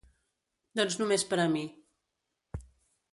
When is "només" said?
1.01-1.27